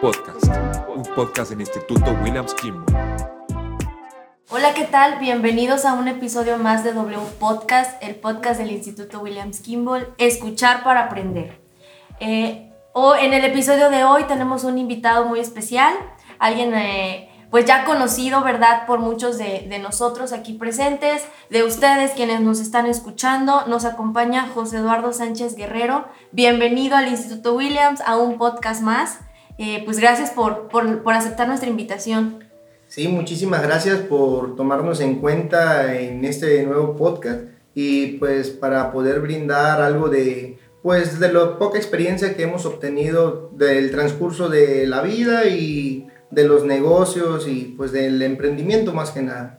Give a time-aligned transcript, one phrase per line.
[0.00, 0.44] Podcast,
[0.94, 2.84] un podcast del Instituto Williams Kimball.
[4.50, 5.18] Hola, ¿qué tal?
[5.18, 10.84] Bienvenidos a un episodio más de W Podcast, el podcast del Instituto Williams Kimball, Escuchar
[10.84, 11.60] para Aprender.
[12.20, 12.70] Eh,
[13.20, 15.94] en el episodio de hoy tenemos un invitado muy especial,
[16.38, 18.86] alguien eh, pues ya conocido, ¿verdad?
[18.86, 23.66] Por muchos de, nosotros aquí presentes, de ustedes quienes nos están escuchando.
[23.66, 26.06] Nos acompaña José Eduardo Sánchez Guerrero.
[26.32, 29.20] Bienvenido al Instituto Williams a un podcast más.
[29.58, 32.44] Eh, pues gracias por, por, por aceptar nuestra invitación.
[32.88, 37.40] Sí, muchísimas gracias por tomarnos en cuenta en este nuevo podcast
[37.74, 43.50] y pues para poder brindar algo de pues de la poca experiencia que hemos obtenido
[43.54, 49.22] del transcurso de la vida y de los negocios y pues del emprendimiento más que
[49.22, 49.58] nada.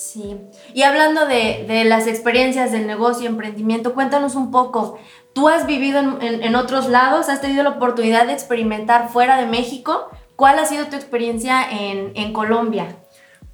[0.00, 0.34] Sí,
[0.72, 4.98] y hablando de, de las experiencias del negocio y emprendimiento, cuéntanos un poco,
[5.34, 7.28] ¿tú has vivido en, en, en, otros lados?
[7.28, 10.08] ¿Has tenido la oportunidad de experimentar fuera de México?
[10.36, 12.96] ¿Cuál ha sido tu experiencia en, en Colombia?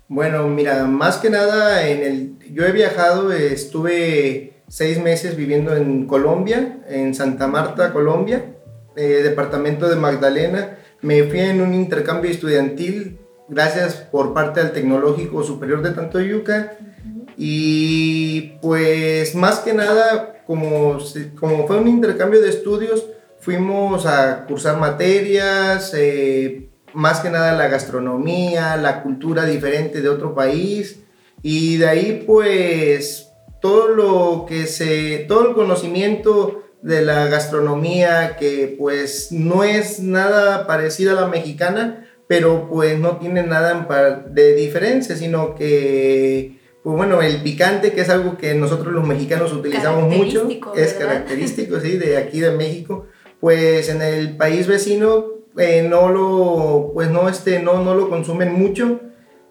[0.07, 6.07] Bueno, mira, más que nada, en el, yo he viajado, estuve seis meses viviendo en
[6.07, 8.55] Colombia, en Santa Marta, Colombia,
[8.95, 10.79] eh, departamento de Magdalena.
[11.01, 16.77] Me fui en un intercambio estudiantil gracias por parte del Tecnológico Superior de Tantoyuca.
[16.81, 17.27] Uh -huh.
[17.37, 20.99] Y pues más que nada, como,
[21.39, 23.07] como fue un intercambio de estudios,
[23.41, 30.35] fuimos a cursar materias, eh, más que nada la gastronomía, la cultura diferente de otro
[30.35, 31.01] país.
[31.43, 33.29] Y de ahí pues
[33.61, 40.67] todo lo que se, todo el conocimiento de la gastronomía que pues no es nada
[40.67, 43.87] parecida a la mexicana, pero pues no tiene nada
[44.31, 49.53] de diferencia, sino que, pues bueno, el picante, que es algo que nosotros los mexicanos
[49.53, 53.07] utilizamos mucho, es característico, sí, de aquí de México,
[53.41, 55.27] pues en el país vecino
[55.59, 59.01] eh, no lo, pues no, este, no, no lo consumen mucho,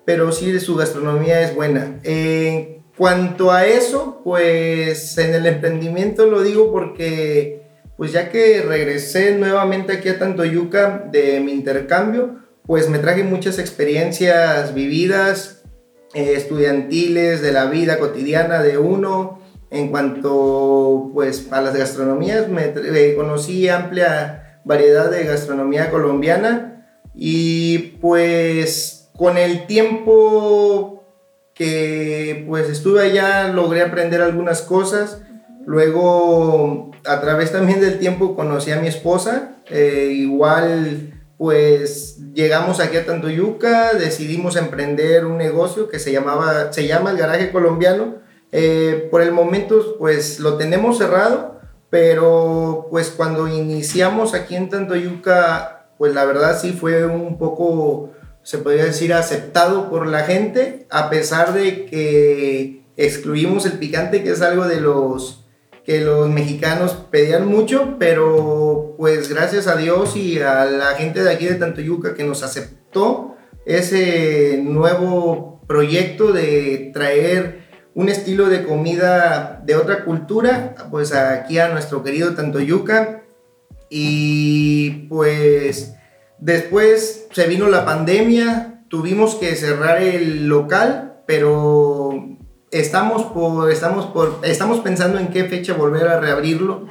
[0.05, 1.99] pero sí su gastronomía es buena.
[2.03, 7.63] En cuanto a eso, pues en el emprendimiento lo digo porque,
[7.97, 13.59] pues ya que regresé nuevamente aquí a Tantoyuca de mi intercambio, pues me traje muchas
[13.59, 15.63] experiencias vividas,
[16.13, 19.39] eh, estudiantiles, de la vida cotidiana de uno.
[19.71, 27.97] En cuanto pues a las gastronomías, me eh, conocí amplia variedad de gastronomía colombiana y
[28.01, 31.03] pues con el tiempo
[31.53, 35.21] que pues estuve allá logré aprender algunas cosas.
[35.65, 42.97] Luego a través también del tiempo conocí a mi esposa, eh, igual pues llegamos aquí
[42.97, 48.15] a Tantoyuca, decidimos emprender un negocio que se, llamaba, se llama el Garaje Colombiano.
[48.51, 51.59] Eh, por el momento pues lo tenemos cerrado,
[51.89, 58.11] pero pues cuando iniciamos aquí en Tantoyuca, pues la verdad sí fue un poco,
[58.43, 64.31] se podría decir, aceptado por la gente, a pesar de que excluimos el picante, que
[64.31, 65.44] es algo de los
[65.85, 71.31] que los mexicanos pedían mucho, pero pues gracias a Dios y a la gente de
[71.31, 73.35] aquí de Tantoyuca que nos aceptó
[73.65, 81.69] ese nuevo proyecto de traer un estilo de comida de otra cultura, pues aquí a
[81.69, 83.23] nuestro querido Tantoyuca.
[83.89, 85.95] Y pues
[86.39, 92.14] después se vino la pandemia, tuvimos que cerrar el local, pero
[92.71, 96.87] estamos, por, estamos, por, estamos pensando en qué fecha volver a reabrirlo,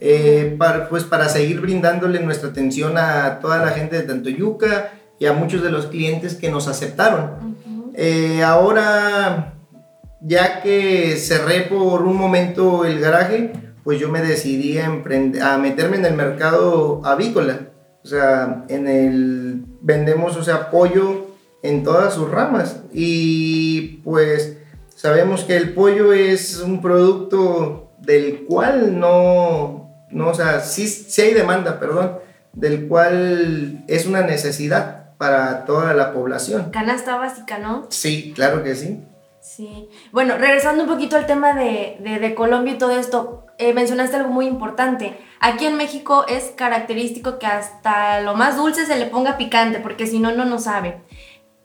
[0.00, 5.26] eh, para, pues para seguir brindándole nuestra atención a toda la gente de Tantoyuca y
[5.26, 7.24] a muchos de los clientes que nos aceptaron.
[7.24, 7.92] Uh -huh.
[7.94, 9.54] eh, ahora,
[10.20, 13.52] ya que cerré por un momento el garaje,
[13.82, 17.70] pues yo me decidí a, a meterme en el mercado avícola.
[18.04, 21.28] O sea, en el vendemos, o sea, pollo
[21.62, 22.82] en todas sus ramas.
[22.92, 24.58] Y pues
[24.98, 31.22] Sabemos que el pollo es un producto del cual no, no o sea, sí, sí
[31.22, 32.18] hay demanda, perdón,
[32.52, 36.70] del cual es una necesidad para toda la población.
[36.72, 37.86] Canasta básica, ¿no?
[37.90, 39.04] Sí, claro que sí.
[39.40, 39.88] Sí.
[40.10, 44.16] Bueno, regresando un poquito al tema de, de, de Colombia y todo esto, eh, mencionaste
[44.16, 45.16] algo muy importante.
[45.38, 50.08] Aquí en México es característico que hasta lo más dulce se le ponga picante, porque
[50.08, 51.02] si no, no nos sabe.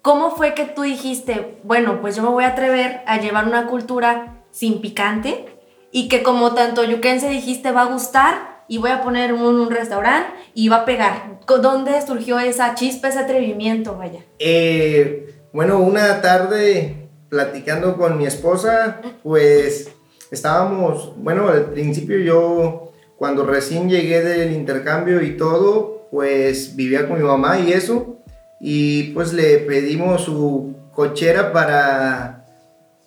[0.04, 3.68] ¿Cómo fue que tú dijiste, bueno, pues yo me voy a atrever a llevar una
[3.68, 5.46] cultura sin picante
[5.94, 9.72] y que como tanto yuquense dijiste va a gustar y voy a poner un, un
[9.72, 11.40] restaurante y va a pegar?
[11.48, 14.20] ¿Dónde surgió esa chispa, ese atrevimiento, vaya?
[14.40, 19.90] Eh, bueno, una tarde platicando con mi esposa, pues
[20.32, 27.20] estábamos, bueno, al principio yo, cuando recién llegué del intercambio y todo, pues vivía con
[27.20, 28.23] mi mamá y eso,
[28.66, 32.46] y pues le pedimos su cochera para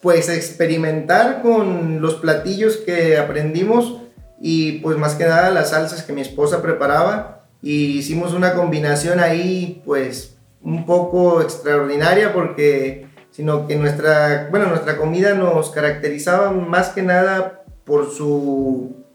[0.03, 4.03] pues experimentar con los platillos que aprendimos
[4.39, 7.47] y pues más que nada las salsas que mi esposa preparaba.
[7.63, 14.99] Y hicimos una combinación ahí pues un poco extraordinaria porque sino que nuestra bueno nuestra
[14.99, 19.06] comida nos caracterizaba más que nada por su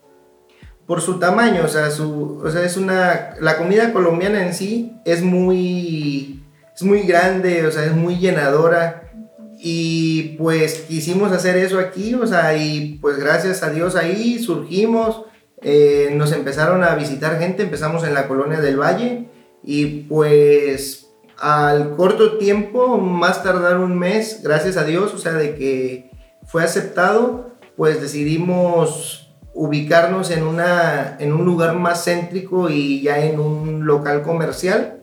[0.92, 4.92] por su tamaño o sea su o sea es una la comida colombiana en sí
[5.06, 6.44] es muy
[6.76, 8.98] es muy grande o sea es muy llenadora.
[9.64, 15.26] Y pues quisimos hacer eso aquí, o sea, y pues gracias a Dios ahí surgimos,
[15.62, 19.30] eh, nos empezaron a visitar gente, empezamos en la colonia del Valle
[19.64, 25.54] y pues al corto tiempo, más tardar un mes, gracias a Dios, o sea, de
[25.54, 26.10] que
[26.44, 33.40] fue aceptado, pues decidimos ubicarnos en, una, en un lugar más céntrico y ya en
[33.40, 34.98] un local comercial.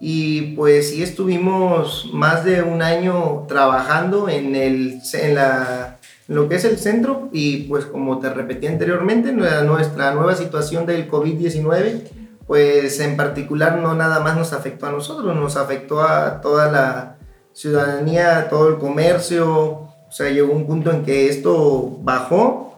[0.00, 6.56] Y pues sí estuvimos más de un año trabajando en, el, en, la, lo que
[6.56, 13.00] es el centro y pues como te repetí anteriormente, nuestra nueva situación del COVID-19 pues
[13.00, 17.16] en particular no nada más nos afectó a nosotros, nos afectó a toda la
[17.52, 22.71] ciudadanía, a todo el comercio, o sea, llegó un punto en que esto bajó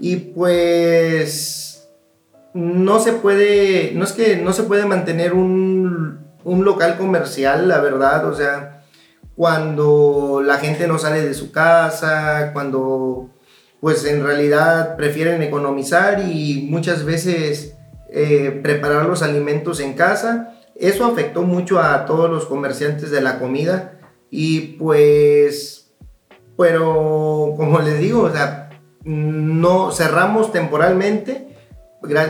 [0.00, 1.88] y pues
[2.52, 7.80] no se puede, no es que no se puede mantener un un local comercial, la
[7.80, 8.84] verdad, o sea,
[9.34, 13.30] cuando la gente no sale de su casa, cuando
[13.80, 17.74] pues en realidad prefieren economizar y muchas veces
[18.10, 20.54] eh, preparar los alimentos en casa.
[20.74, 23.98] Eso afectó mucho a todos los comerciantes de la comida
[24.30, 25.92] y pues,
[26.56, 28.63] pero como les digo, o sea,
[29.04, 31.48] no cerramos temporalmente.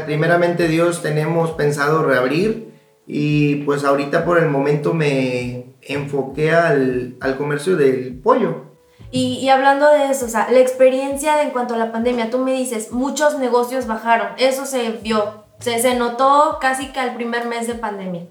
[0.06, 2.72] Primeramente Dios tenemos pensado reabrir
[3.06, 8.74] y pues ahorita por el momento me enfoqué al, al comercio del pollo.
[9.10, 12.52] Y, hablando de eso, o sea, la experiencia en cuanto a la pandemia, tú me
[12.52, 17.68] dices, muchos negocios bajaron, eso se vio, se, se notó casi que al primer mes
[17.68, 18.26] de pandemia,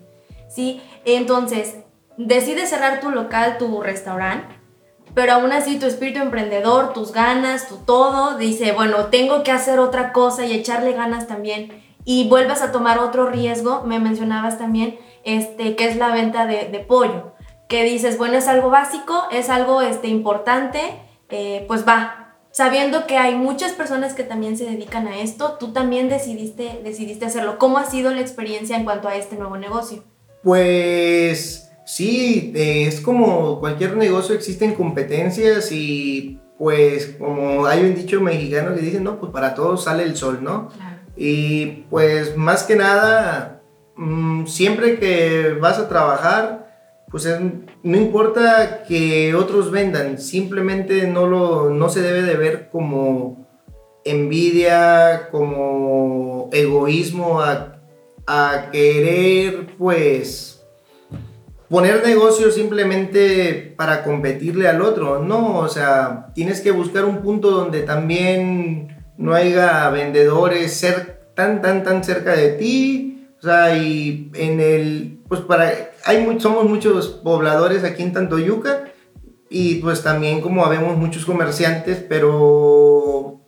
[0.49, 0.81] ¿sí?
[1.05, 1.75] Entonces,
[2.17, 4.53] decides cerrar tu local, tu restaurante,
[5.13, 9.79] pero aún así tu espíritu emprendedor, tus ganas, tu todo, dice, bueno, tengo que hacer
[9.79, 14.97] otra cosa y echarle ganas también y vuelves a tomar otro riesgo, me mencionabas también,
[15.23, 17.33] este, que es la venta de, de pollo,
[17.67, 20.79] que dices, bueno, es algo básico, es algo este, importante,
[21.29, 25.73] eh, pues va, sabiendo que hay muchas personas que también se dedican a esto, tú
[25.73, 27.57] también decidiste, decidiste hacerlo.
[27.57, 30.03] ¿Cómo ha sido la experiencia en cuanto a este nuevo negocio?
[30.43, 38.75] Pues sí, es como cualquier negocio, existen competencias y pues como hay un dicho mexicano
[38.75, 40.69] que dice, no, pues para todos sale el sol, ¿no?
[40.69, 40.97] Claro.
[41.15, 43.61] Y pues más que nada,
[43.95, 46.63] mm, siempre que vas a trabajar,
[47.09, 47.27] pues
[47.83, 53.45] no importa que otros vendan, simplemente no, lo, no se debe de ver como
[54.03, 57.79] envidia, como egoísmo a,
[58.25, 60.52] a querer pues
[61.73, 67.49] poner negocio simplemente para competirle al otro, no, o sea, tienes que buscar un punto
[67.49, 73.27] donde también no haya vendedores ser tan, tan, tan cerca de ti.
[73.39, 75.73] O sea, y en el, pues para,
[76.05, 78.83] hay somos muchos pobladores aquí en Tantoyuca
[79.49, 83.41] y pues también como habemos muchos comerciantes, pero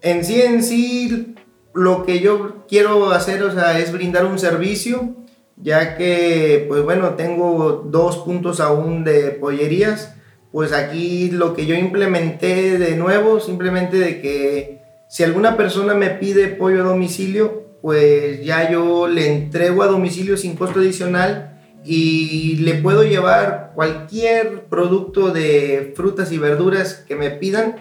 [0.00, 1.34] en sí, en sí,
[1.74, 5.16] lo que yo quiero hacer, o sea, es brindar un servicio,
[5.56, 10.14] ya que, pues bueno, tengo dos puntos aún de pollerías
[10.54, 16.10] pues aquí lo que yo implementé de nuevo, simplemente de que si alguna persona me
[16.10, 22.58] pide pollo a domicilio, pues ya yo le entrego a domicilio sin costo adicional y
[22.60, 27.74] le puedo llevar cualquier producto de frutas y verduras que me pidan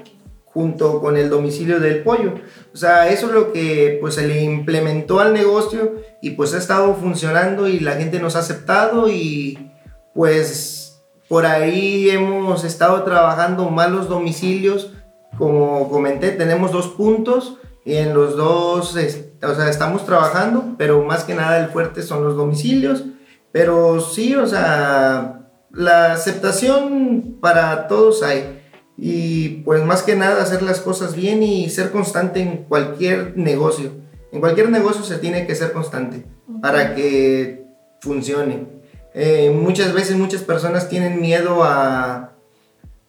[0.53, 2.36] junto con el domicilio del pollo.
[2.74, 6.57] O sea, eso es lo que pues se le implementó al negocio y pues ha
[6.57, 9.72] estado funcionando y la gente nos ha aceptado y
[10.13, 14.91] pues por ahí hemos estado trabajando más los domicilios.
[15.38, 21.24] Como comenté, tenemos dos puntos y en los dos, o sea, estamos trabajando, pero más
[21.24, 23.03] que nada el fuerte son los domicilios.
[23.51, 28.62] Pero sí, o sea, la aceptación para todos hay.
[28.97, 33.91] Y pues más que nada hacer las cosas bien y ser constante en cualquier negocio.
[34.31, 36.25] En cualquier negocio se tiene que ser constante
[36.62, 37.65] para que
[38.01, 38.67] funcione.
[39.13, 42.33] Eh, muchas veces muchas personas tienen miedo a,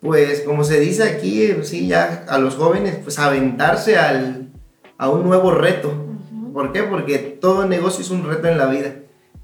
[0.01, 4.51] pues como se dice aquí, sí, ya a los jóvenes, pues aventarse al,
[4.99, 5.93] a un nuevo reto.
[6.53, 6.83] ¿Por qué?
[6.83, 8.97] Porque todo negocio es un reto en la vida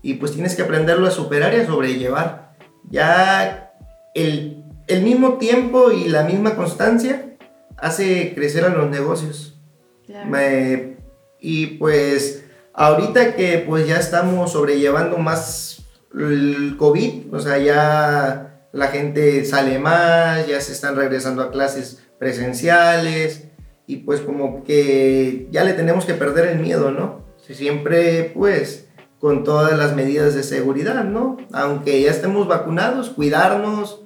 [0.02, 2.56] y pues tienes que aprenderlo a superar y a sobrellevar.
[2.90, 3.72] Ya
[4.14, 7.36] el, el mismo tiempo y la misma constancia
[7.76, 9.58] hace crecer a los negocios.
[10.06, 10.28] Claro.
[10.28, 10.96] Me-
[11.40, 12.44] y pues
[12.74, 19.78] ahorita que pues ya estamos sobrellevando más el COVID, o sea, ya la gente sale
[19.78, 23.44] más, ya se están regresando a clases presenciales
[23.86, 27.24] y pues como que ya le tenemos que perder el miedo, ¿no?
[27.48, 28.86] Siempre pues
[29.18, 31.36] con todas las medidas de seguridad, ¿no?
[31.52, 34.02] Aunque ya estemos vacunados, cuidarnos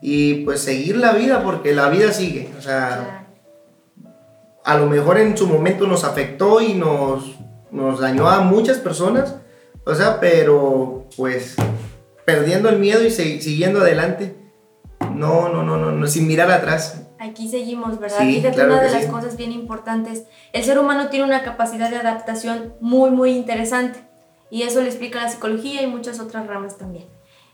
[0.00, 3.26] y pues seguir la vida porque la vida sigue, o sea
[4.66, 7.36] a lo mejor en su momento nos afectó y nos,
[7.70, 9.36] nos dañó a muchas personas,
[9.84, 11.54] o sea, pero pues
[12.24, 14.34] perdiendo el miedo y siguiendo adelante,
[15.14, 17.06] no, no, no, no, no, sin mirar atrás.
[17.20, 18.18] Aquí seguimos, ¿verdad?
[18.18, 21.88] Sí, Fíjate, claro una de las cosas bien importantes, el ser humano tiene una capacidad
[21.88, 24.00] de adaptación muy, muy interesante.
[24.50, 27.04] Y eso le explica la psicología y muchas otras ramas también.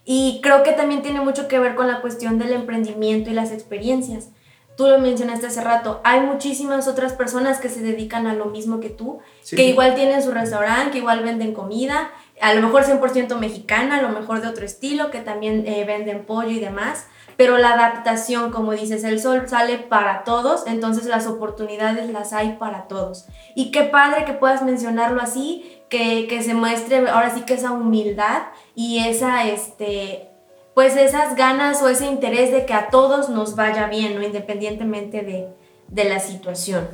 [0.05, 3.53] Y creo que también tiene mucho que ver con la cuestión del emprendimiento y las
[3.53, 4.31] experiencias.
[4.77, 8.81] Tú lo mencionaste hace rato, hay muchísimas otras personas que se dedican a lo mismo
[8.81, 12.85] que tú, Sí, que igual tienen su restaurante, que igual venden comida, a lo mejor
[12.85, 17.07] 100% mexicana, a lo mejor de otro estilo, que también eh, venden pollo y demás,
[17.37, 22.57] pero la adaptación, como dices, el sol sale para todos, entonces las oportunidades las hay
[22.59, 23.27] para todos.
[23.55, 27.73] Y qué padre que puedas mencionarlo así, que, que se muestre ahora sí que esa
[27.73, 28.43] humildad
[28.75, 30.29] y esa, este,
[30.75, 34.23] pues esas ganas o ese interés de que a todos nos vaya bien, ¿no?
[34.23, 35.49] independientemente de,
[35.89, 36.89] de la situación.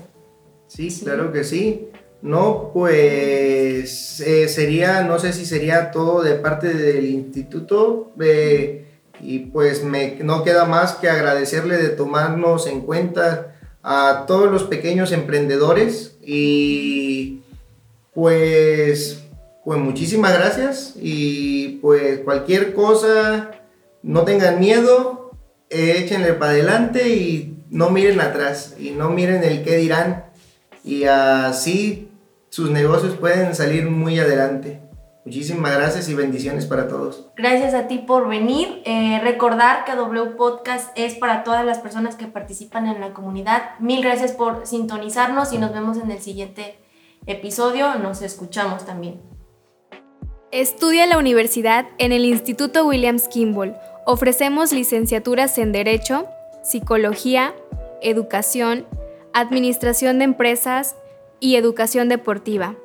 [0.67, 1.05] Sí, Sí.
[1.05, 1.89] claro que sí.
[2.21, 8.87] No, pues eh, sería, no sé si sería todo de parte del instituto eh,
[9.21, 13.55] y pues me, no queda más que agradecerle de tomarnos en cuenta
[13.85, 17.43] a todos los pequeños emprendedores y
[18.15, 19.23] pues,
[19.69, 23.51] pues muchísimas gracias y pues cualquier cosa,
[24.03, 25.33] no tengan miedo,
[25.69, 30.25] échenle para adelante y no miren atrás y no miren el qué dirán
[30.83, 32.11] y así
[32.49, 34.81] sus negocios pueden salir muy adelante.
[35.27, 37.27] Muchísimas gracias y bendiciones para todos.
[37.37, 38.81] Gracias a ti por venir.
[38.87, 43.79] Eh, recordar que W Podcast es para todas las personas que participan en la comunidad.
[43.81, 46.79] Mil gracias por sintonizarnos y nos vemos en el siguiente
[47.27, 47.97] episodio.
[47.97, 49.37] Nos escuchamos también.
[50.50, 53.76] Estudia en la universidad en el Instituto Williams Kimball.
[54.07, 56.26] Ofrecemos licenciaturas en Derecho,
[56.62, 57.55] Psicología,
[58.00, 58.87] Educación,
[59.35, 60.97] Administración de Empresas
[61.38, 62.76] y Educación Deportiva.